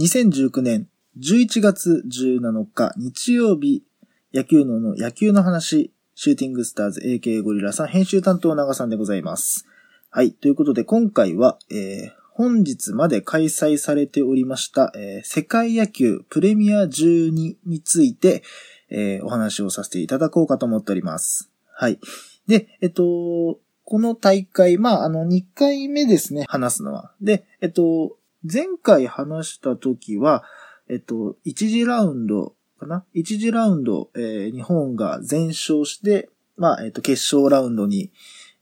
[0.00, 3.84] 2019年11月17日日曜日、
[4.32, 9.66] 野球のの野球の話、シューティングスターズ AK ゴリラさん編集担当長さんでございます。
[10.08, 10.32] はい。
[10.32, 18.42] ということで今回は、えー、本日まで開催されておりました、えー、世界野球プレミア12について、
[18.88, 21.50] えー、お話をさせていただこうかと思っております。
[21.74, 22.00] はい。
[22.46, 27.12] で、えっと、この大会、まあ、あの、2回目ですね、話すのは。
[27.20, 30.44] で、えっと、前回話した時は、
[30.88, 38.10] えっと、1次ラウンドかな ?1 次ラウンド、えー、日本が全勝して、まあ、えっと、決勝ラウンドに、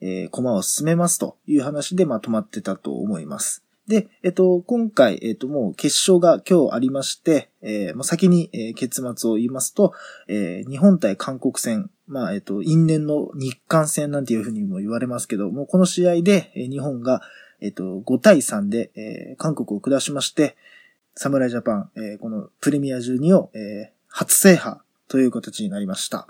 [0.00, 3.64] えー、駒を進めますという話で、まあ、止まってたと思います。
[3.86, 9.94] で、えっと、今回、えっと、もう決勝が今日ありまして、えー、まあ、先に、えー、結末を言いますと、
[10.28, 17.22] えー、日本対韓国戦、まあ、えっと、因縁の日韓戦なんていうふうにも言われますけど、もうこの試合で、えー、日本が、
[17.60, 20.56] えっと、5対3で、えー、韓国を下しまして、
[21.14, 24.78] 侍ジャパン、えー、このプレミア12を、えー、初制覇
[25.08, 26.28] という形になりました。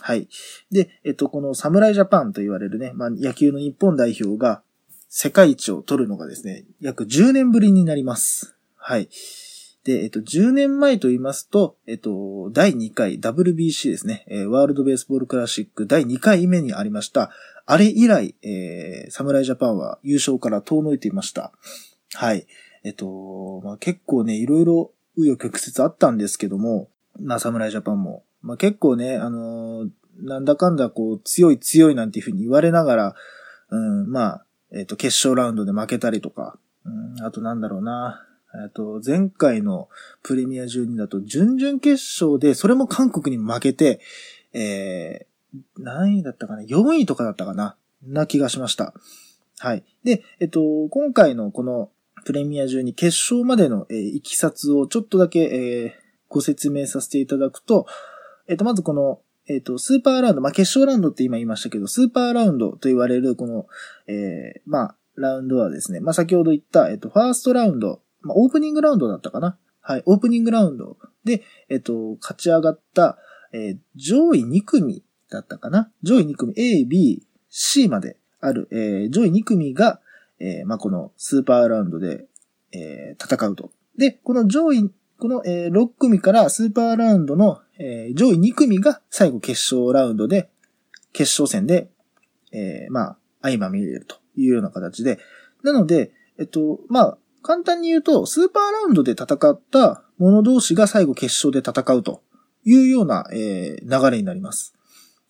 [0.00, 0.28] はい。
[0.70, 4.62] で、えっと、この侍ジャパンと言われるね、まあ、野球の日本代表が
[5.08, 8.56] 世界一を取るのがですね、約10年ぶりになります。
[8.76, 9.08] はい。
[9.84, 17.30] で、えっと、10年前と言いますと、えっと、第2回 WBC ですね、ワールドベースボールクラシック第2回目にありました。
[17.66, 21.52] あれ以来、えー、侍ジャパンは優勝から遠のいていました。
[22.14, 22.46] はい。
[22.84, 26.88] えっと、まあ、結構ね、いろいろ紆余曲折あったんですけども、
[27.20, 29.90] まあ、侍ジャパンも、まあ、結構ね、あのー、
[30.20, 33.14] なんだかんだこう、強い強いなんていうふうに言われながら、
[33.70, 38.26] うん、まあ、えっと、決勝ラウンドで負けたりとか、うん、あとなんだろうな、
[38.64, 39.88] えっと、前回の
[40.22, 44.00] プレミア12だと、準々決勝で、それも韓国に負けて、
[44.52, 45.31] えー、
[45.78, 47.76] 何位だったかな ?4 位とかだったかな？
[48.02, 48.94] な気がしました。
[49.58, 49.84] はい。
[50.02, 51.90] で、えっと、今回のこの
[52.24, 55.92] プレミア12決勝までの、えー、いきさつをちょっとだけ、えー、
[56.28, 57.86] ご説明させていただくと、
[58.48, 63.66] えっと、まずこの、えっと、スーパーラウンド、まあ、決勝ラウンドって今言いましたけど、スーパーラウンドと言われるこの、
[64.06, 69.58] えー、まあ、ラウンドはですね、まあ、先ほど言った、えっと、ファーストラウンド、まあ、オープニングラウンドだったかな？
[69.80, 73.18] はい、オープニングラウンドで、えっと、勝ち上がった、
[73.52, 75.02] えー、上位2組
[75.32, 75.90] だったかな？
[76.02, 80.00] 上位2組 A、B、C まである、えー、上位2組が、
[80.40, 82.26] えー、まあ、このスーパーラウンドで、
[82.72, 83.70] えー、戦うと。
[83.96, 90.50] で、この上位、この、えー、6組からスーパーラウンドの、えー、上位2組が最後決勝ラウンドで、
[91.12, 91.90] 決勝戦で、
[92.52, 95.18] えー、まあ、相まみれるというような形で、
[95.62, 102.22] なので、えっと、まあ、簡単に言うと、スーパーラウンドで戦った者同士が最後決勝で戦うと
[102.64, 104.74] いうような、えー、流れになります。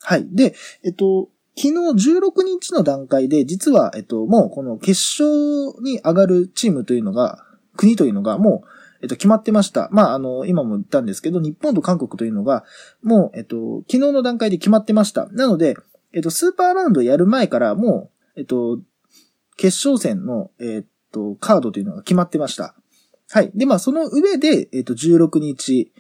[0.03, 0.27] はい。
[0.31, 0.55] で、
[0.85, 4.93] えっと、昨日16日の段階で、実は、えっと、もうこの決
[5.23, 7.45] 勝に上がるチームというのが、
[7.77, 8.69] 国というのがもう、
[9.03, 9.89] えっと、決まってました。
[9.93, 12.65] まあ、あの、今も言ったんですけど、日本と韓国というのが、
[13.03, 15.27] もう、えっと、昨日の段階で決まってました。
[15.33, 15.77] なので、
[16.13, 18.79] えっと、スーパーラウンドやる前から、もう、えっと、
[19.57, 22.75] 決勝戦の、えっと、カードというのが決まってました。
[23.31, 23.51] はい。
[23.55, 25.93] で、まあ、その上で、えっと、16日、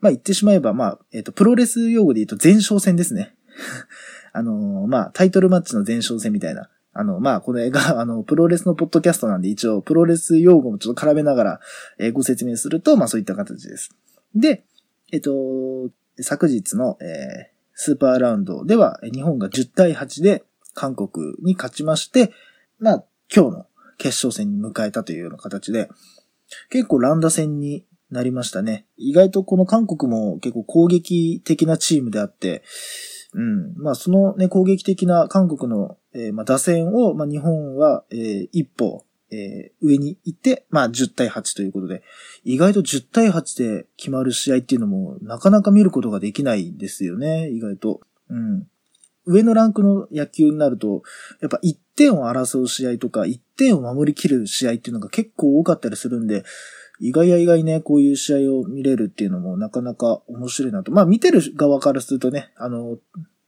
[0.00, 3.34] まあ、言ってしまえば、まあ、えっと、プロレス用語で言うと前哨戦ですね。
[4.32, 6.68] あのー、まあ、タイトルマッチの前哨戦みたいな。
[6.92, 11.60] あの、まあ、これが、 あの、プロレスのポッドキャストなんで、一応、プロレス用語もちょっと絡めながら、
[11.98, 13.90] えー、ご説明すると、まあ、そういった形です。
[14.34, 14.64] で、
[15.12, 20.44] えっと、昨日の、えー、スーパーラウンドでは、日本が10対8で
[20.74, 22.32] 韓国に勝ちまして、
[22.78, 23.04] まあ、
[23.34, 23.66] 今日の
[23.98, 25.88] 決勝戦に迎えたというような形で、
[26.70, 28.86] 結構乱打戦になりましたね。
[28.96, 32.62] 意外とこの韓国も結構攻撃的なチームであって、
[33.34, 33.74] うん。
[33.76, 42.02] まあ、そのね、攻撃的な韓国の、えー、まあ、打線を、まあ、日本は、えー、一歩、えー、上に行って、まあ、10対8ということで、
[42.44, 48.00] 意外と10対8で決まる試合っていうのも、なかなか見ることができないですよね、意外と。
[48.30, 48.66] うん。
[49.26, 51.02] 上のランクの野球になると、
[51.42, 56.44] やっぱ1点を争う試合とか、1点を守りきる試合っていうのが結構多かったりするんで、
[57.00, 60.92] 意外や意外ね、こういう試合を見れるっていうのもなかなか面白いなと。
[60.92, 62.98] まあ見てる側からするとね、あの、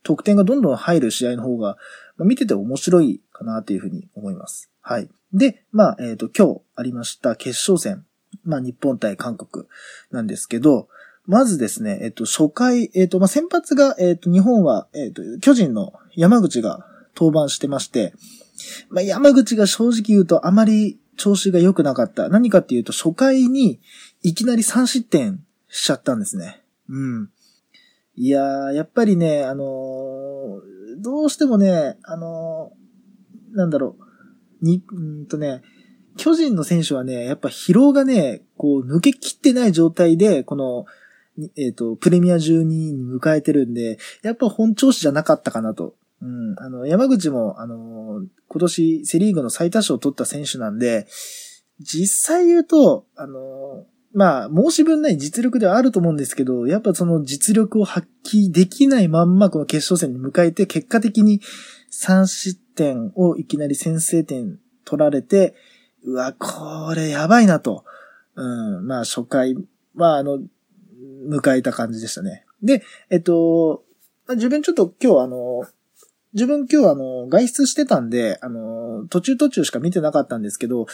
[0.02, 1.76] 得点がどんどん入る試合の方が、
[2.16, 4.70] まあ、見てて面白いかなというふうに思います。
[4.80, 5.08] はい。
[5.32, 8.04] で、まあ、えっ、ー、と、今日ありました決勝戦。
[8.44, 9.66] まあ、日本対韓国
[10.10, 10.88] なんですけど、
[11.26, 18.14] まずですね、えっ、ー、と、初回、えっ、ー、と、まあ、先発が、えっ、と、日本は、えっ、と、巨人の山口が登板してまして、
[18.88, 22.30] まあ、山口が正直言うとあまり調子が良くなかった。
[22.30, 23.78] 何かっていうと、初回に
[24.22, 26.62] いきなり3失点しちゃったんですね。
[26.88, 27.30] うん。
[28.16, 33.96] いやー、やっぱりね、あのー、どうしてもね、あのー、なんだろ
[34.62, 35.60] う、に、んとね、
[36.16, 40.86] 巨人の選手はね、やっぱ疲労がね、こう抜けきってない状態で、この、
[41.56, 45.94] えっ、ー、と、プレミア12に迎えてるんで、やっぱ本調子じゃなかったかなと。
[46.22, 46.54] うん。
[46.58, 51.06] あの、山口も、あの、今年セリーグの最多勝を取った選手なんで、
[51.78, 61.40] 実際言うと、あの、まあ、申し分ない実力ではあると思うんですけど、やっぱその実力を発揮できないまんまこの決勝戦に迎えて、結果的に
[61.92, 65.54] 3失点をいきなり先制点取られて、
[66.04, 67.84] うわ、これやばいなと。
[68.34, 68.42] う
[68.80, 69.54] ん、まあ初回
[69.94, 70.40] は、あの、
[71.28, 72.44] 迎えた感じでしたね。
[72.62, 73.84] で、えっと、
[74.30, 75.64] 自分ちょっと今日あの、
[76.32, 80.86] 自分今日あの、外出してたんで、あの、途中途中しか見てなかったんですけど、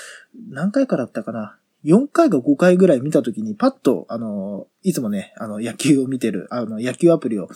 [0.49, 7.49] 何回かだったかな？4回か5回ぐらい見たときに、パッと、あの、いつもね、あの、野球を見てる、あの、野球アプリを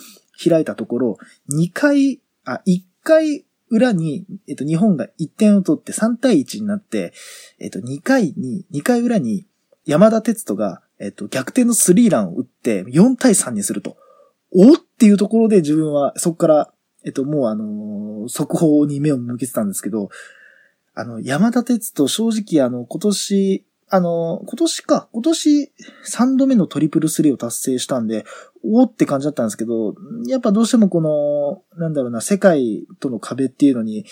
[0.43, 1.17] 開いたところ、
[1.51, 7.13] 2回、あ、1回裏に、えっと、日本が1点を取って3対1になって、
[7.59, 9.47] えっと、2回に、2回裏に、
[9.85, 13.97] 山田哲人が、えっと、逆転のスリーランを打って、4対3にすると。
[14.53, 20.09] おっていうところで自分は、そこから、えっと、もうあの、速報に目を向けてたんですけど、
[20.93, 25.71] あの、山田哲人、正直あの、今年、あの、今年か、今年
[26.05, 28.25] 3度目のトリプルスリーを達成したんで、
[28.63, 29.95] おーって感じだったんですけど、
[30.27, 34.05] やっぱどうしてもこの、なんだろうな、世界との壁っていうのに、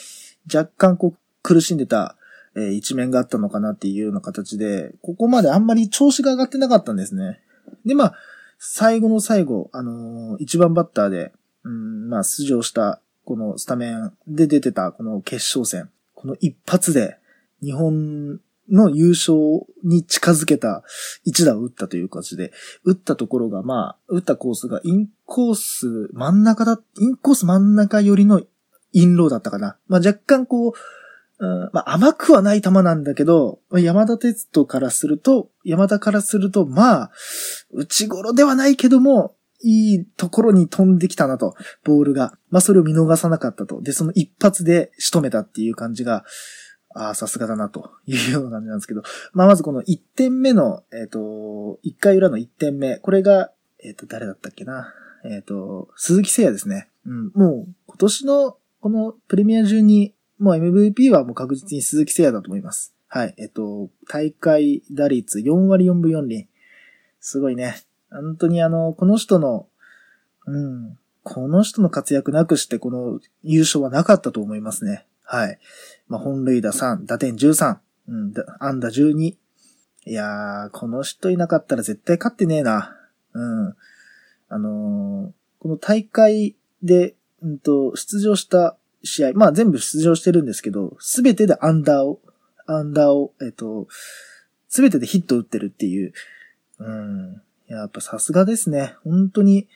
[0.53, 2.15] 若干こう、苦しんでた、
[2.55, 7.41] えー、一面があったのかなっていうような形で、ここまであんまり調子が上がってなかったんですね。
[7.85, 8.13] で、まあ、
[8.57, 11.31] 最後の最後、あのー、一番バッターで、
[11.63, 15.89] うん、まあ、出場した、このスタメンで出てた、この決勝戦。
[16.15, 17.17] この一発で、
[17.61, 18.39] 日本
[18.71, 19.35] の優勝
[19.83, 20.83] に近づけた
[21.23, 22.51] 一打を打ったという形で、
[22.83, 28.41] 打ったところが、まあ、打ったコースがインコース真ん中だ、インコース真ん中寄りの
[28.91, 29.77] インローだったかな。
[29.87, 30.73] まあ若干こう、
[31.39, 37.11] うん、まあ甘くはない球なんだけど、山田哲人からすると、山田からすると、まあ、
[37.71, 42.33] 内頃ではないけども、いいところに飛んできたなと、ボールが。
[42.49, 43.81] まあそれを見逃さなかったと。
[43.81, 46.23] で、その一発で仕留めたっていう感じが、
[46.95, 49.03] ああ、さすがだな、というような感じなんですけど。
[49.33, 51.19] まあ、まずこの1点目の、えっ、ー、と、
[51.85, 52.97] 1回裏の1点目。
[52.97, 53.51] これが、
[53.83, 54.93] えっ、ー、と、誰だったっけな？
[55.23, 56.89] えっ、ー、と、鈴木誠也ですね。
[57.05, 62.95] うん、もう、今年の、このプレミア中に、もう MVP はもう確実に鈴木誠也だと思います。
[63.07, 63.35] はい。
[63.37, 66.47] えっ、と、大会打率4割4分4厘。
[67.19, 67.83] すごいね。
[68.11, 69.67] 本当にあの、この人の、
[70.45, 75.05] うん、この人の活躍なくしてこの優勝はなかったと思いますね。
[75.23, 75.59] はい。
[76.07, 77.77] まあ、本塁打3、打点13、
[78.07, 79.15] うん、安打12。
[79.19, 79.37] い
[80.05, 82.95] やー、この人いなかったら絶対勝ってねえな。
[83.33, 83.75] うん。
[84.49, 92.19] あのー、この大会で、うんと、出場した試合、まあ全部出場してるんですけど、すべてでアンダーを、
[92.65, 93.87] アンダーを、えっ、と、
[94.67, 96.13] すべてでヒット打ってるっていう。
[96.79, 97.41] うん。
[97.69, 98.95] やっぱさすがですね。
[99.03, 99.67] 本当に、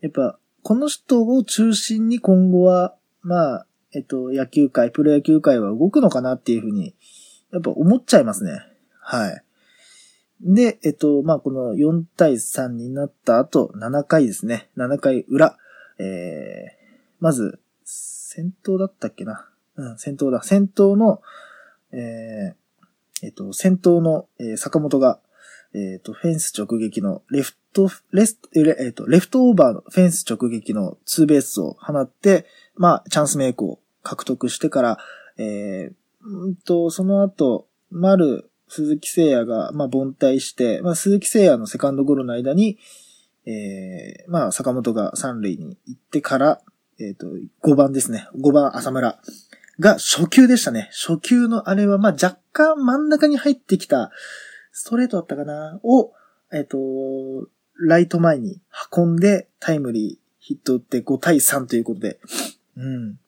[0.00, 6.94] やっぱ、この人を中心に今後は、まあ、えっと、野球界、プロ野球界は動くのかなっていうふうに、
[7.52, 8.60] やっぱ思っちゃいますね。
[9.00, 9.44] はい。
[10.40, 14.70] で、えっと、まあ、この4対3になった後、7回ですね。
[14.76, 15.56] 7回裏。
[15.98, 19.48] えー、まず、先頭だったっけな。
[19.76, 20.42] うん、先頭だ。
[20.42, 21.20] 先頭の、
[21.92, 25.20] えー、えっと、先頭の、えー、坂本が、
[25.74, 34.98] えっ、と、フェンス直撃のレフト、レス、えっ、と、レフトオーバーのフェンス直撃のツーベースを放って、まあ、チャンスメイクを獲得してから、
[35.38, 42.78] えー、んと、その後、丸、鈴木誠也が、まあ、凡退して、まあ、鈴木誠也のセカンドゴロの間に、
[43.44, 46.60] えー、まあ、坂本が三塁に行ってから、
[46.98, 47.26] えっ、ー、と、
[47.62, 48.28] 5番ですね。
[48.36, 49.18] 5番浅村
[49.80, 50.90] が初球でしたね。
[50.92, 54.10] 初球のあれは、まあ、若干真ん中に入ってきた、
[54.72, 55.78] ストレートだったかな？
[55.82, 56.12] を、
[56.52, 57.48] えっ、ー、と、
[57.78, 58.60] ライト前に
[58.94, 62.18] 運んでタイムリーヒット打って5対3ということで、
[62.76, 63.18] うん。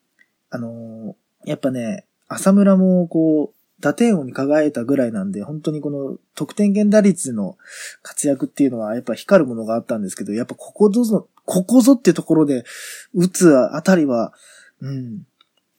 [0.51, 7.59] あのー、やっぱね、浅村もこう、打点王に輝いたぐらいなんで、本当にこの得点圏打率の
[8.03, 12.65] 活躍っていうのはやっぱ光るものがあったんですけど、やっぱここぞ、ここぞってところで
[13.13, 14.33] 打つあたりは、
[14.81, 15.27] うん。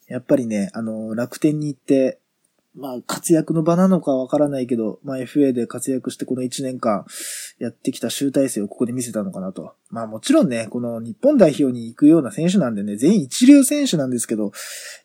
[0.07, 2.19] やっぱりね、あの、楽天に行って、
[2.77, 7.05] まあ、活躍の場なのかわからないけど、まあ FA で活躍してこの1年間
[7.57, 9.75] やってきた集大成をここで見せたのかなと。
[9.89, 14.51] まあもちろんね、この日本代表に行くような選手なんでね、全員一流選手なんですけど、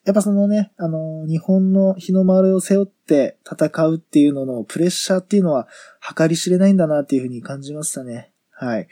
[0.04, 5.68] やっぱそのね、あの、日本の日の丸を背負って戦うっていうののプレッシャーっていうのは
[6.16, 8.32] 計り知れないんだなっていうふうに感じましたね。
[8.50, 8.88] はい。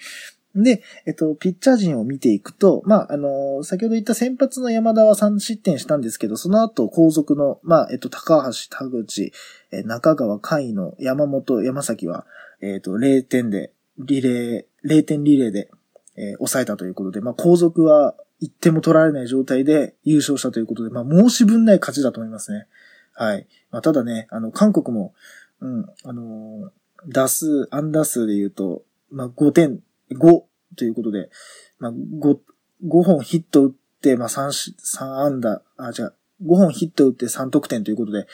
[0.55, 9.33] で、えっと、ピッチャー陣を見ていくと、まあ、あの先ほど言った先発の山田は3失点したんですけど、その後、後続の、まあ、えっと、高橋、田口、
[9.71, 12.26] え中川、甲斐の山本、山崎は、
[12.61, 15.71] えっと、0点で、リレー、0点リレーで、
[16.17, 22.67] えー、抑えたということで、まあ、後続は1点も取られない状態で優勝したということで、まあ、申し分ない勝ちだと思いますね。
[23.12, 23.47] はい。
[23.71, 25.14] まあ、ただね、あの、韓国も、
[25.61, 29.81] うん、あのー、打数、アンダー数で言うと、まあ、5点、
[30.12, 30.43] 5
[30.77, 31.31] ということで、
[31.79, 32.38] まあ、5、
[32.87, 38.27] 5本ヒット打って、まあ、3、3安打、あ、じゃあ、5本ヒット打って3得点ということで、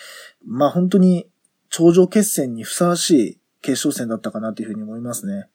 [0.45, 1.27] まあ、本当に
[1.71, 5.49] 頂上決戦にふさわしい決勝戦だったかなというふうに思いますね。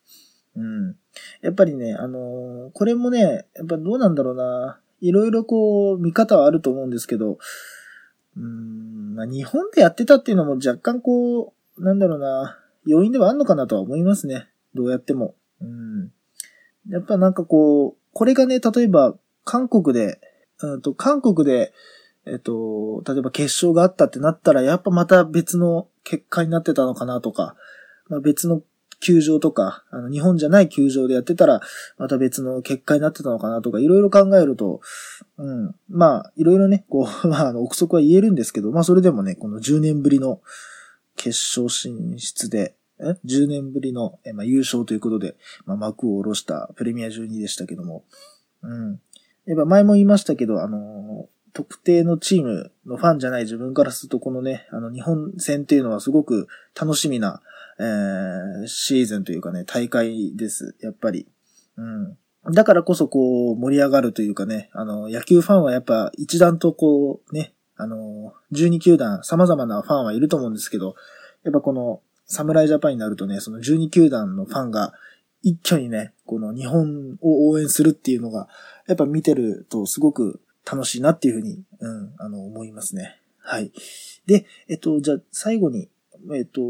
[0.56, 0.96] うん。
[1.42, 4.80] やっぱりね、あのー、これもね、やっぱどうなんだろうな。
[5.00, 7.38] いろいろこう、見方はあると思うんですけど、
[8.36, 14.48] うん、まあ、日本でやってたっていうのも若干こう、なんだろうな、要因ではあんのかなとは思いますね。
[14.74, 15.34] どうやっても。
[15.60, 15.89] うん。
[16.88, 20.20] やっぱなんかこう、これがね、例えば、韓国で、
[20.62, 21.72] うんと、韓国で、
[22.26, 27.56] えっと、例えば決勝があったってなったら、やっぱまた別の結果になってたのかなとか、
[28.08, 28.62] まあ、別の
[29.00, 31.60] 球場とか、あの、日本じゃない球場でやってたら、
[31.96, 34.80] また別の結果になってたのかなとか、いろいろ考えると、
[35.38, 35.74] うん。
[35.88, 40.40] まあ、いろいろね、こう、 まあ、あの、憶測は言えるんですけど、まあ、それでもね、この10年ぶりの
[41.16, 42.74] 決勝進出で、
[43.24, 48.04] ?10 年ぶりの、えまあ、優勝ということで、まあ、幕を下ろしたプレミア12でしたけども、
[48.62, 49.00] うん。
[49.46, 56.46] やっぱ前も言いましたけど、あの特定のチームのファンじゃない自分からすると、このね、あの、日本戦っていうのはすごく
[56.80, 57.40] 楽しみな、
[57.78, 60.76] えー、シーズンというかね、大会です。
[60.80, 61.26] やっぱり。
[61.76, 62.16] うん。
[62.52, 70.94] だからこそこう、盛り上がるというかね、あの、野球ファンはやっぱ一段とこう、ね、あの、12球団様々なファンはいると思うんですけど、
[71.44, 72.00] やっぱこの、
[72.30, 74.92] 侍ジャパンになるとね、その12球団のファンが
[75.42, 78.48] 一挙にね、この日本を応援するっていうのが、
[78.86, 83.20] やっぱ見てるとすごく楽しいなっていうふうに、うん、あの、思いますね。
[83.38, 83.72] はい。
[84.26, 85.88] で、えっと、じゃあ最後に、
[86.32, 86.60] えっと、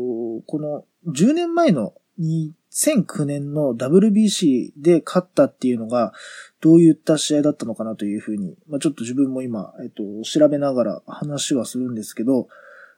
[0.47, 6.15] この10年前の2009年の WBC で勝ったっていうのが、
[6.63, 12.49] どういった試合だったのかなというふうに、まあ、ちょっと自分も今、えっと、調べながら話はするんですけど、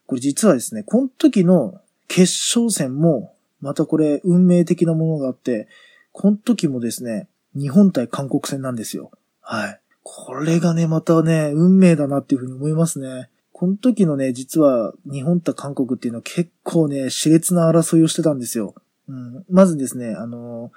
[0.07, 1.81] これ実はですね、この時の
[2.15, 5.67] 決勝戦も、またこれ運命的なものがあって、
[6.13, 9.11] この時もですね、日本対韓国戦なんですよ。
[9.41, 9.81] はい。
[10.03, 13.31] これがね、またね、運命だなっていうふうに思いますね。
[13.53, 18.75] この時のね、実は日本と韓国っていうのは結構ね、熾烈な争いをしてたんですよ。
[19.09, 20.71] うん、まずですね、あの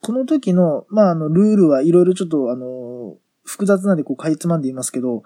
[0.00, 5.22] この時の、まあ、あの、ルールはいろいろちょっと、あの複雑なんでこう、かいつまんでいますけど、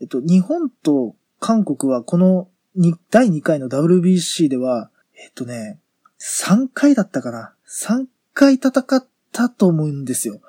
[0.00, 2.48] えっと、日本と韓国はこの
[3.10, 5.78] 第2回の WBC では、えっとね、
[6.20, 10.40] 3回だったかな ?3 回戦ったと思うんですよ。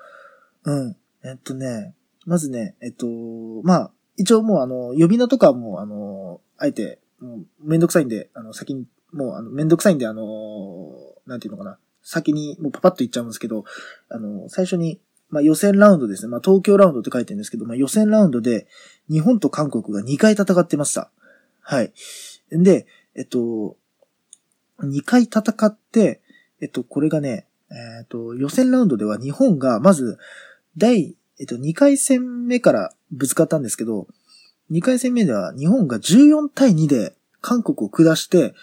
[0.65, 0.95] うん。
[1.23, 1.93] えっとね、
[2.25, 3.07] まずね、えっと、
[3.63, 10.91] まあ、一応もうあの、呼び名とかもあの、あえて、もうめんどくさいんで、あの、先に、もうあの、めんどくさいんで、あの、
[11.25, 11.77] なんていうのかな。
[12.03, 13.63] 先にもうパパッと言っちゃうんですけど、
[14.09, 16.29] あの、最初に、まあ予選ラウンドですね。
[16.29, 18.67] まあ東京ラウンドって書いてるんですけど、まあ予選ラウンドで
[19.09, 21.11] 日本と韓国が2回戦ってました。
[21.69, 21.91] はい。
[22.49, 23.75] で、えっと、
[24.79, 26.21] 2回戦って、
[26.61, 30.17] えっと、これがね、えっと、予選ラウンドでは日本がまず、
[30.77, 34.07] 第えっと、2回戦目からぶつかったんですけど、
[34.71, 38.55] 2回戦目では日本が14対2で韓国を下して、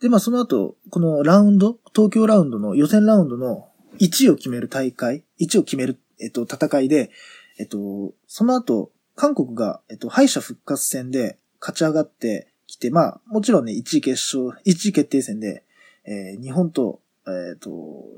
[0.00, 3.68] で、まあその後、このラウンド、東京ラウンドの予選ラウンドの
[3.98, 7.10] 1位を決める大会、1位を決める、えっと、戦いで、
[7.58, 15.64] えっと、その後、韓国が、えっと、敗者復活戦で勝ち上がってきて、まあ、もちろんね、1位決勝、1位決定戦で、
[16.04, 17.70] えー、日本とえっ、ー、と、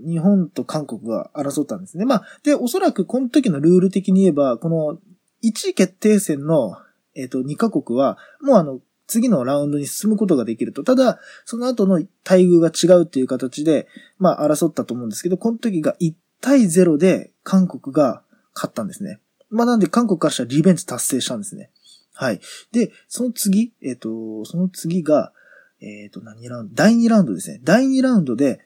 [0.04, 2.04] 日本と韓国が争ったんですね。
[2.04, 4.98] まあ、で、おそらくこの時のルール的に言えば、この
[5.44, 6.76] 1位決定戦の、
[7.14, 10.82] えっ、ー、と、2カ国は、もうあの、次のラウンドに進むことができると。
[10.82, 13.86] ただ、その後の待遇が違うっていう形で、
[14.18, 18.22] まあ、争ったと思うんですけど、この時が1対0で韓国が
[18.54, 19.20] 勝ったんですね。
[19.48, 21.70] まあ、なんで韓国からしたらリベンジ達成したんですね。
[22.16, 22.40] はい。
[22.72, 25.32] で、その次、えっ、ー、と、その次が、
[25.80, 26.74] えっ、と、何ラウンド？
[26.74, 27.60] 第2ラウンドですね。
[27.62, 28.60] 第2ラウンドで、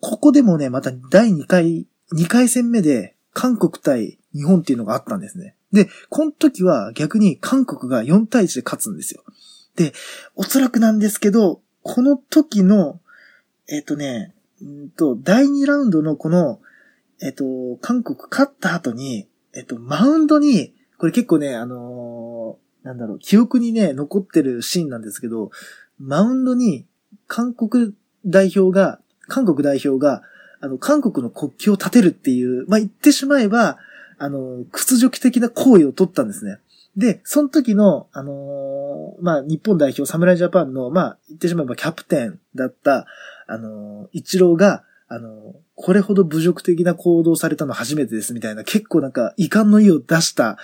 [0.00, 5.56] ここでもね、また第2回、2回戦目で韓国対日本っていうのがあったんですね。
[5.72, 9.24] で、この時は逆に韓国が4対1で勝つんですよ。
[9.74, 9.92] で、
[10.36, 13.00] おそらくなんですけど、この時の、
[13.68, 16.60] えっ、ー、とね、んと、第2ラウンドのこの、
[17.20, 25.50] えっ、ー、と、韓国勝った後に、えっ、ー、と、マウンドに、これ結構ね、あのなんだろう、記憶にね、残ってるシーンなんですけど、
[25.98, 26.86] マウンドに
[27.26, 30.22] 韓国代表が韓国代表が、
[30.60, 33.78] あの、韓国の国旗を立てるっていう、まあ、言ってしまえば、
[34.18, 36.58] あの、屈辱的な行為を取ったんですね。
[36.96, 43.06] で、その時の、あのー、まあ、日本代表、侍ジャパンの、まあ、言ってしまえばキャプテンだった、
[43.46, 50.56] あのー、一郎が、あの、これほど侮辱的な行動されたの初めてですみたいな、結構なんか遺憾の意を出した、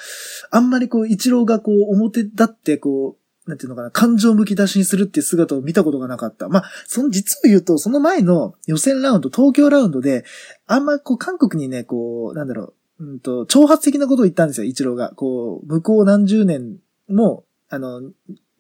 [0.51, 6.49] あんまりこう、一郎がこう、表立ってこう、なんていうのかな、感情むき出しにするっていう姿を見たことがなかった。
[6.49, 10.25] まあ、その実を言うと、その前の予選ラウンド、東京ラウンドで、
[10.67, 15.11] あんまこう、韓国にね、こう、なんだろう、うんと、挑発的なことを言ったんですよ、一郎が。
[15.11, 16.79] こう、向こう何十年
[17.09, 18.01] も、あの、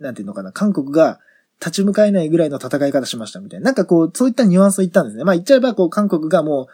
[0.00, 1.18] なんていうのかな、韓国が
[1.61, 3.67] 立ち向かえないぐらいの戦い方しましたみたいな。
[3.67, 5.25] なんかこう、そういったニュアンスを言ったんですね。
[5.25, 6.69] まあ言っちゃえば、こう、韓国がも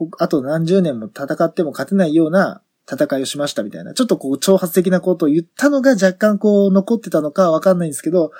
[0.00, 3.94] う、あと何十年も戦っても勝てないような戦いをしましたみたいな。
[3.94, 8.32] ちょっとこう、挑発的なことを言ったのが若干こう、残ってたのかわかんないんですけど、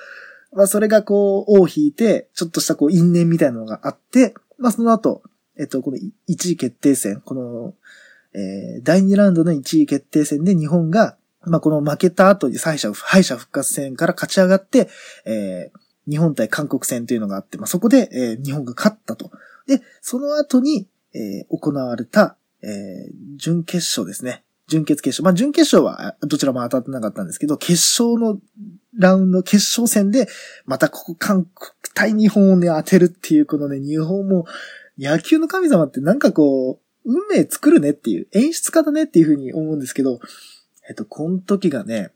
[0.52, 5.22] まあそれがこう、尾を引いて、ちょっとしたこう、因縁みたいなのがあって、まあその後、
[5.56, 7.74] えっと、この一位決定戦、この、
[8.34, 14.88] えー、第2ラウンドの1位決定戦で日本が、まあ、この負けた後に敗者、敗者復活戦から勝ち上がって、
[15.26, 19.30] えー、日本対韓国戦というのがあって、まあ、そこで、えー、日本が勝ったと。
[19.66, 24.44] で、その後に、えー、行われた、えー、準決勝ですね。
[24.66, 25.25] 準決決勝。
[25.25, 28.38] まあ、準決勝はどちらも当たってなかったんですけど、決勝の
[28.99, 30.28] ラウンド、決勝戦で、
[30.64, 34.46] またここ韓国対日本をね、当てるっていう、このね、日本も、
[34.99, 40.20] 野球の神様ってなんかこう、運命作るねっていう、演出家だねっていうふうに思うんですけど、
[40.88, 42.12] えっと、この時がね、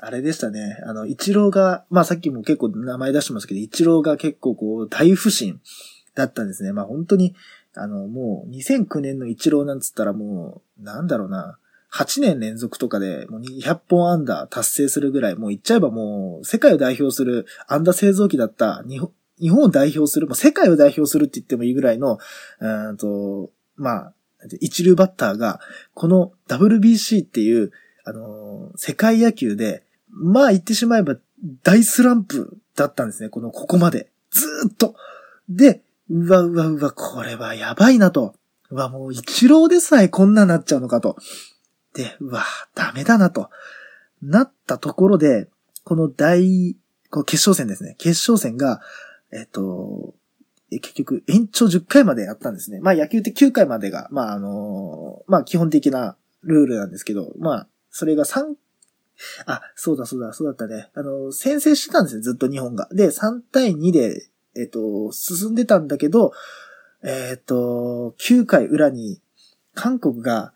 [0.00, 0.78] あれでしたね。
[0.84, 5.60] あの、一郎が、まあさっきも結構名前出してますけど、一郎が結構こう、大不振
[6.14, 6.72] だったんですね。
[6.72, 7.34] まあ本当に、
[7.74, 11.58] あの、もう2009年の一郎なんつったらもう、なんだろうな、
[11.92, 22.18] 8年連続とかでもう200本アンダー達成するぐらい、もう言っちゃえばもう、世界を代表するアンダー製造機だった日本、日本を代表する、まあ、世界を代表するって言ってもいいぐらいの、
[22.60, 24.12] うんと、まあ、
[24.60, 25.60] 一流バッターが、
[25.94, 27.72] この WBC っていう、
[28.04, 31.16] あの、世界野球で、まあ言ってしまえば
[31.62, 33.28] 大スランプだったんですね。
[33.28, 34.10] この、ここまで。
[34.30, 34.94] ずーっと。
[35.48, 38.34] で、うわうわうわ、これはやばいなと。
[38.70, 41.16] うわ、もう一郎でさえこんななっちゃうのかと。
[41.94, 43.50] で、うわ、ダメだなと。
[44.22, 45.48] なったところで、
[45.84, 46.76] この大、
[47.10, 47.94] この決勝戦ですね。
[47.98, 48.80] 決勝戦が、
[49.32, 50.14] えっと、
[50.70, 52.80] 結局延長10回までやったんですね。
[52.80, 58.54] まあ野球って9回までが、まああのまあ基本的なルールなんですけど、まあそれが3、
[59.46, 60.90] あ、そうだそうだ、そうだったね。
[60.94, 62.88] あの、先制してたんですよ、ずっと日本が。
[62.92, 66.32] で、3対2で、えっと、進んでたんだけど、
[67.02, 69.20] えっと、9回裏に、
[69.74, 70.52] 韓国が、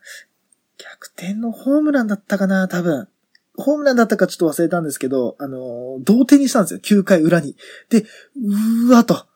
[0.77, 3.07] 逆転のホームランだったかな、多分。
[3.55, 7.55] ホームランだったかちょっと忘れたんですけど、あの、同点にしたんですよ、9回裏に。
[7.89, 9.27] で、うーわと。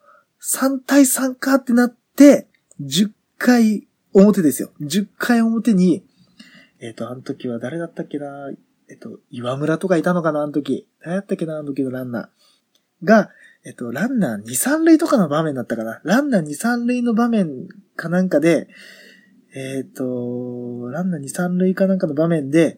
[0.42, 2.48] 3対3かってなって、
[2.82, 4.72] 10回表ですよ。
[4.82, 6.04] 10回表に、
[6.80, 8.52] えっ、と、あの時は誰だったっけな
[8.90, 10.88] えっ、と、岩村とかいたのかなあの時。
[11.02, 13.06] 誰だったっけなあの時のランナー。
[13.06, 13.30] が、
[13.64, 18.68] えっ、と、ランナー2、3塁とかの場面だったかなランナー2、3塁の場面かなんかで、
[19.56, 22.78] えっ、と、ランナー2、3塁かなんかの場面で、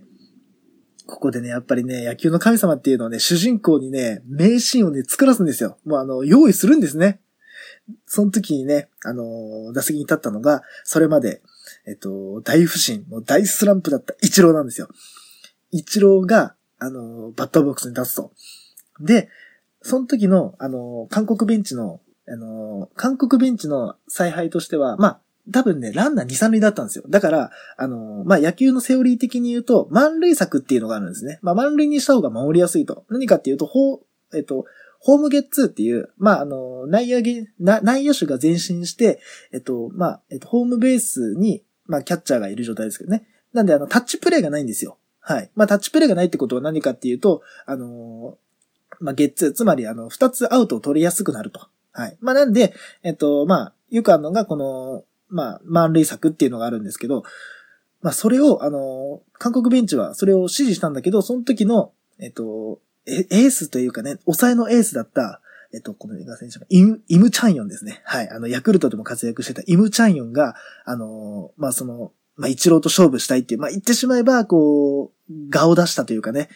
[1.07, 5.77] ここでね、やっぱりね、野球の神様っていうのはね、主人公にね、名シーンをね、作らすんですよ。
[5.85, 7.21] もうあの、用意するんですね。
[8.05, 11.41] その時にね、あの、打席に立ったのが、それまで、
[11.87, 14.89] えっと、大不振、もう大スランプだったイチローなんですよ。
[15.71, 18.31] イチローが、あの、バッターボックスに立つと。
[18.99, 19.29] で、
[19.81, 27.05] その時の、あの、韓国ベンチの、あの、韓国ベンチの采配としては、まあ、多分ね、ランナー2、3塁だったんですよ。
[27.07, 31.39] だから、あの、まあ、野球のセオリー的に言うと、満塁策っていうのがあるんですね。
[31.41, 33.05] まあ、満塁にした方が守りやすいと。
[33.09, 34.01] 何かっていうと、ほう、
[34.35, 34.65] えっと、
[34.99, 37.21] ホームゲッツーっていう、まあ、あの、内野、
[37.81, 39.21] 内野手が前進して、
[39.53, 43.25] えっと、まあ、えっと、ホームベースに、まあ、キャッチャーがいる状態ですけどね。
[43.53, 44.97] なんで、あの、タッチプレイがないんですよ。
[45.27, 45.51] はい。
[45.55, 48.37] まあ、タッチプレイがないってことは何かっていうと、あの
[49.01, 51.67] まあ、ゲッツー、つまり、あの、二つアウトを取りやすくなると。
[51.91, 52.17] はい。
[52.21, 57.23] まあ、なんで、えっと、まあ、よくあるのが、この、まあ、満塁策っていうのがあるんですけど、
[58.01, 65.41] まあ、それを、あの、韓国ベンチはそれを指示したんだけど、その時の、えっと、エースというかね、抑えのエースだった、
[65.73, 68.01] えっと、この映画選手が、イム、イムチャンヨンですね。
[68.05, 68.29] はい。
[68.29, 76.49] あの、ヤクルトでも活躍してたイムチャンヨンが、あのまあ、その、まあ、一郎と勝負したいっていう、まあ、言ってしまえば、こう、画を出したというかね、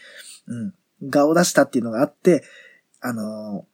[0.47, 0.73] うん、
[1.09, 2.43] 画を出したっていうのがあって、
[3.01, 3.65] あの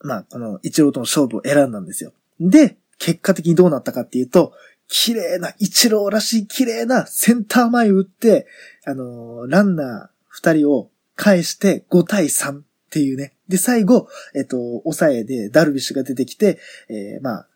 [0.00, 2.12] まあ、この一郎との勝負を選んだんですよ。
[2.40, 4.52] で、結果的にどうなったかっていうと、
[4.86, 8.46] 綺麗な、一郎らしい綺麗なセンター前を打って、
[8.86, 13.34] あのランナー二人を返して5対3っていうね。
[13.48, 17.48] で、最後、えっと、抑えでダルビッシュが出てきて、えー、まあ、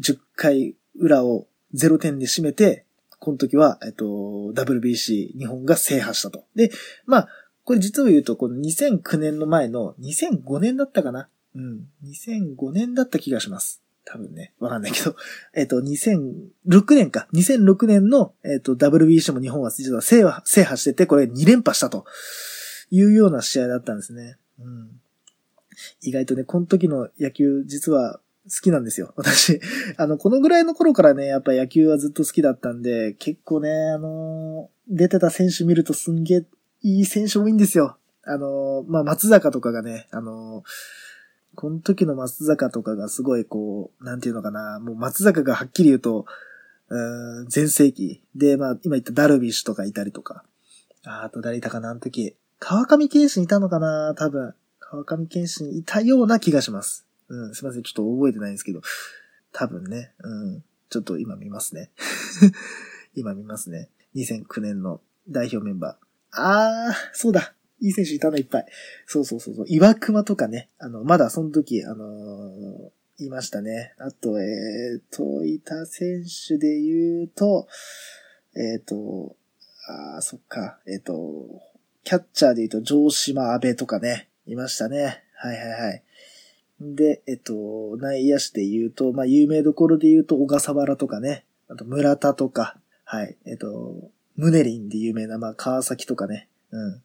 [0.00, 2.84] 10回裏を0点で締めて、
[3.20, 4.04] この時は、えっと、
[4.54, 6.44] WBC 日本が制覇したと。
[6.56, 6.70] で、
[7.06, 7.28] まあ、
[7.64, 11.86] これ実を言うと、この2009年の前の2005年だったかなうん。
[12.04, 13.82] 2005年だった気がします。
[14.06, 15.14] 多分ね、わかんないけど、
[15.54, 17.28] えっ、と、2006年か。
[17.34, 22.06] 2006年の、えっ、と、WBC も日本は実は制覇制覇してて、これ2連覇したと
[22.90, 24.38] いうような試合だったんですね。
[24.58, 25.00] うん。
[26.00, 29.12] 意外とね、この時の野球、実は好きなんですよ。
[29.16, 29.60] 私、
[29.96, 36.46] あの、このぐらいの頃からね、やっぱ野球はずっと好きだったんで、結構ね、あのー、出てた選手見るとすんげえ
[36.82, 37.96] いい選手多いんですよ。
[38.24, 40.62] あのー、まあ、松坂とかがね、あのー、
[41.54, 46.26] この時の松坂とかがすごいこう、なんていうのかな、もう松坂がはっきり言うと、
[46.88, 48.22] うん、前世紀。
[48.34, 50.44] で、まあ、今言ったダルビッシュとかいたりとか。
[51.04, 52.36] ああと誰いたかな、あの時。
[52.58, 54.54] 川上健信いたのかな多分。
[54.80, 57.06] 川上健信いたような気がします。
[57.30, 57.82] うん、すいません。
[57.82, 58.82] ちょっと覚えてないんですけど。
[59.52, 60.12] 多分ね。
[60.18, 60.64] うん。
[60.90, 61.90] ちょっと今見ますね。
[63.14, 63.88] 今見ますね。
[64.16, 66.06] 2009年の代表メンバー。
[66.32, 67.54] あー、そうだ。
[67.80, 68.66] いい選手いたのいっぱい。
[69.06, 69.64] そうそうそうそう。
[69.68, 70.70] 岩熊とかね。
[70.78, 73.94] あの、まだその時、あのー、いましたね。
[73.98, 77.68] あと、えーと、いた選手で言うと、
[78.56, 79.36] えーと、
[79.88, 80.80] あー、そっか。
[80.86, 81.62] えーと、
[82.02, 84.30] キャッチャーで言うと、城島安倍とかね。
[84.46, 85.22] いましたね。
[85.36, 86.02] はいはいはい。
[86.80, 91.44] で、えっと、内野手で言うと、まあ、有名どころで言うと、小笠原とかね。
[91.68, 93.36] あと、村田とか、はい。
[93.44, 96.48] えっと、ムネリンで有名な、まあ、川崎とかね。
[96.70, 97.02] うん。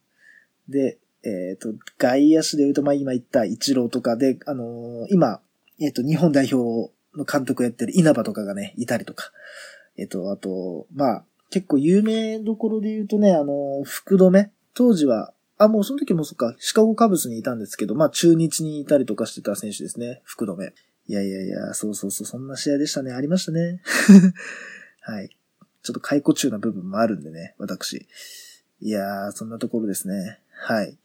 [0.69, 5.41] で、えっ、と、外野手で言うと、まあ、今言った一郎とかで、あのー、今、
[5.79, 9.31] えっ、と、日本代表の監督やってる稲葉とかがね、いたりとか。
[9.97, 20.73] えっ、と、あと、まあ、結構有名どころで言うとね、あのー、福留当時は、あ、もうその時もそっか、シカゴカブスにいたんですけど、まあ中日にいたりとかしてた選手ですね、福留。
[21.07, 23.13] いやいやいや、そうそうそう、そんな試合でしたね。
[23.13, 23.81] ありましたね。
[25.01, 25.29] はい。
[25.83, 28.07] ちょっと解雇中な部分もあるんでね、私。
[28.81, 30.39] いやー、そんなところですね。
[30.49, 30.97] はい。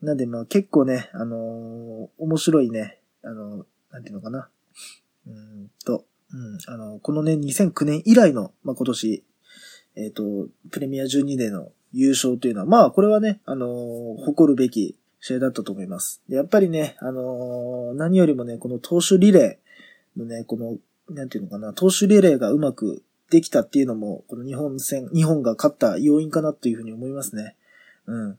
[0.00, 4.48] なんで、まあ結構ね、あのー、面白いね、あのー、なんていうのかな。
[5.26, 9.24] うんと、うん、あのー、このね、2009年以来の、まあ今年、
[9.96, 16.22] えっ、と、プレミア12での優勝というのは、まあ、これはね、あのー、誇るべき試合だったと思います。
[16.28, 20.78] やっぱりね、あのー、何よりもね、この投手リレーのね、この、
[21.14, 27.56] なんていうのかな、投手リレーがうまくできたっていうのも、この日本戦、日本が勝った要因かなというふうに思いますね。
[28.06, 28.38] うん。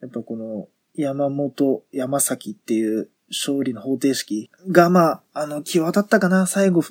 [0.00, 6.82] やっぱこの、山本、山崎っていう勝利の方程式が、まあ、あの、際立ったかな、最後。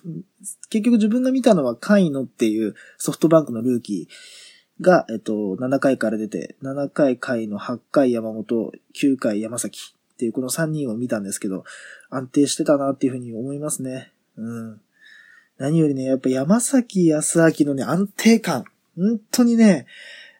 [0.70, 4.14] 結局自分が見たのは、カイノっていうソフトバンクのルーキー。
[4.82, 9.80] が、えっと、7回から出て、7回回の8回山本、9回山崎
[10.14, 11.64] っていうこの3人を見たんですけど、
[12.10, 14.12] 安定してたなっていうふうに思いますね。
[14.38, 14.82] うん。
[15.58, 18.66] 何よりね、やっぱ山崎康明のね、安定感。
[18.98, 19.86] 本当にね、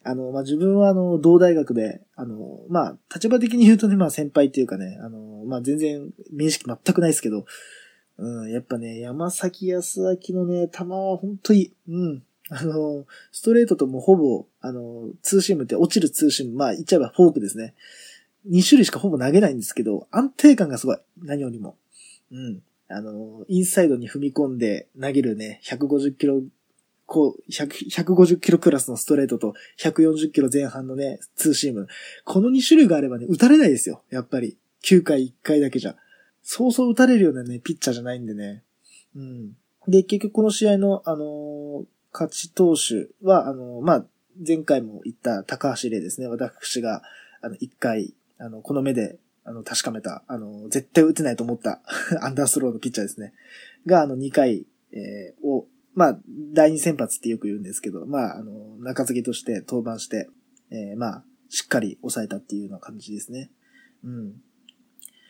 [0.04, 7.46] あの、まあ、自分はあの、同大学で、あの、まあ、立場的に言うとね、まあ、先輩っていうかね、あの、まあ、全然、面識全くないですけど、
[8.18, 12.24] うん、やっぱね、山崎康明のね、球は本当に、うん、
[12.56, 17.74] あの、ストレートともほぼ、あの、ツーシームって落ちるツーシーム、まあ言っちゃえばフォークですね。
[18.50, 20.98] 2種類しかほぼ投げないんですけど、安定感がすごい。
[21.24, 21.78] 何よりも。
[22.32, 22.62] うん。
[22.90, 26.44] あの、インサイドに踏み込んで投げるね、150キロ、
[27.08, 31.88] こう、150キロクラスのストレートと140キロ前半のね、ツーシーム。
[32.24, 34.04] この2種類があればね、打たれないですよ。
[34.12, 34.58] やっぱり。
[34.84, 35.96] 9回1回だけじゃ。
[36.44, 38.64] そうそう打たれるようなね、ピッチャーじゃないんでね。
[39.16, 39.54] うん。
[39.88, 44.06] で、結局この試合の、あのー、勝ち投手は、あの、まあ、
[44.46, 46.28] 前回も言った高橋礼ですね。
[46.28, 47.02] 私が、
[47.42, 51.82] あの、一回、あの、この目で、あの、確かめた、あの、絶対打てないと思った
[52.22, 53.34] アンダースローのピッチャーですね。
[53.86, 56.20] が、あの、2回、えー、を、まあ、
[56.54, 60.30] 第二先発ってよく言うんですけど、まあ、あの、中継ぎとして登板して、
[60.72, 63.52] えー、まあ、しっかり抑えたっていうような感じですね。
[64.04, 64.42] うん。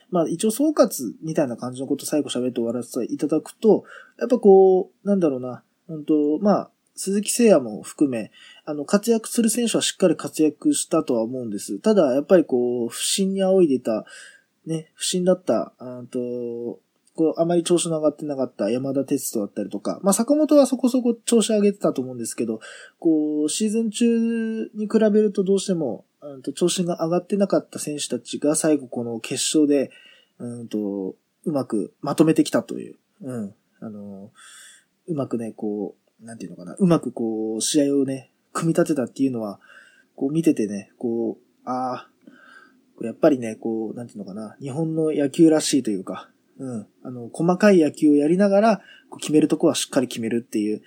[0.10, 3.84] まあ一応総括みたいな感じのこと最後喋って終わらせていただくと、
[4.20, 8.32] やっぱこう、なんだろうな、本当まあ、鈴木誠也も含め、
[8.66, 11.80] あの、活躍する選手はしっかり活躍したとは思うんです。
[11.80, 14.06] ただ、やっぱりこう、不審に仰いでた、
[14.66, 16.80] ね、不審だった、あと、
[17.16, 22.60] こう、あまり調子の上がってなかった山田哲人だったりとか、まあ、坂本はそこそこ調子上げてたと思うんですけど、
[23.00, 29.92] こう、シーズン中に比べるとどうしても、うんと調子が上がってなかった選手たちが最後この決勝で、
[30.40, 34.32] うんと、うまくまとめてきたという、うん、あの、
[35.08, 39.60] うまくね、こう、なんていうのかな、うまくこう、試合をね、組み立てたっていうのは、
[40.16, 42.10] こう見ててね、こう、ああ、
[43.02, 46.88] やっぱりね、こう、なんていうのかな、日本の野球らしいというか、うん。
[47.04, 48.78] あの、細かい野球をやりながら、
[49.10, 50.82] こう決めるとこはしっかり決めるっていう、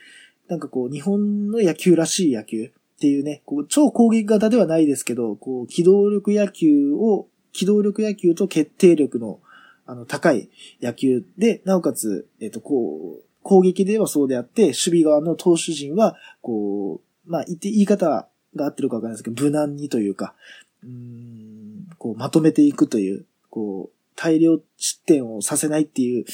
[0.48, 9.40] なんかこう、日本の野球らしい野球っていうね、こう、超攻撃型ではないですけど、こう、機動力野球を、機動力野球と決定力の、
[9.86, 10.48] あの、高い
[10.80, 20.34] 野球で、なおかつ、えっ、と、こう、攻撃ではそうであって、守備側の投手陣は、こう、まあ、言って、言い方が合ってるかわかんないですけど、無難にというか、
[20.82, 26.24] うん、こう、まとめていくという、こう、大量失点をさせないっていう、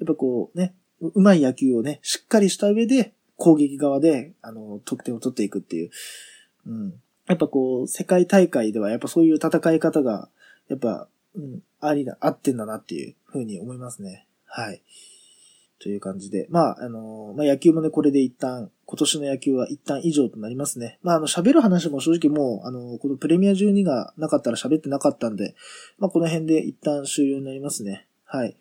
[0.00, 5.90] やっぱこうね、うまい野球をね、しっかりした上で、攻撃側で、あの、得点を取っていくっていう。
[6.66, 7.00] うん。
[7.26, 10.28] やっぱこう、世界大会ではやっぱそういう戦い方が、
[10.68, 14.26] やっぱ、うん、ありだ、合ってんだなっていうふうに思いますね。
[14.44, 14.82] はい。
[15.80, 16.46] という感じで。
[16.50, 20.98] まあ、あの、まあ野球もね、これで一旦、今年の野球は一旦以上となりますね。
[21.02, 25.54] まあ、あの、喋る話も正直もう、あの、このプレミア12がなかったら喋ってなかったんで、
[25.98, 28.06] まあ、この辺で一旦終了になりますね。
[28.24, 28.56] はい。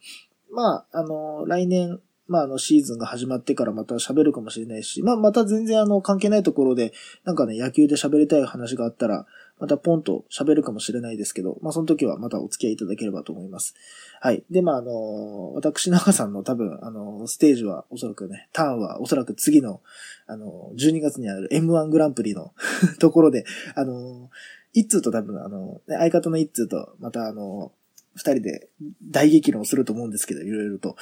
[0.51, 6.93] まあ、あの、来年、まあ、あの、シーズンが始まってからまた喋るかもしれないし、まあ、また全然あの、関係ないところで、
[7.25, 9.25] なんかね、野球で喋りたい話があったら、
[9.59, 13.75] またポンと喋るかもしれないですけど、まあ、その時はまたお付き合いいただければと思います。
[14.21, 14.43] はい。
[14.49, 19.81] で、まあ、あの、私、中さんの多分、あの、ステージはおそらくね、ターンはおそらく次の、
[20.27, 22.53] あの、12月にある M1 グランプリの
[22.99, 23.45] ところで、
[23.75, 24.29] あの、
[24.73, 27.73] 一通と多分、あの、相方の一通と、またあの、
[28.15, 28.69] 二人で
[29.01, 30.95] 大激論すると思うんですけど、いろいろと。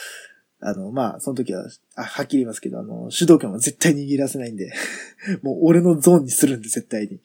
[0.60, 4.72] あの、まあ、その時は、あ、はっきり言いますけど、あの、主導権は絶対握らせないんで
[5.44, 7.20] もう俺のゾーンにするんで、絶対に。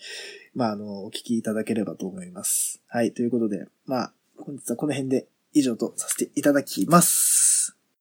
[0.55, 2.83] まあ、あの、お聞きいただければと思います。
[2.89, 7.82] はい、ということで、まあ、本日はこの辺で以上とさせていただきます。